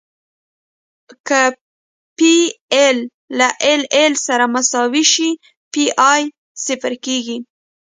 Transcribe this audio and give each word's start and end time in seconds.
که 1.27 1.41
پی 2.17 2.33
ایل 2.79 2.97
له 3.37 3.47
ایل 3.63 3.81
ایل 3.95 4.13
سره 4.27 4.45
مساوي 4.53 5.03
شي 5.13 5.29
پی 5.71 5.83
ای 6.13 6.21
صفر 6.65 6.91
کیږي 7.05 7.37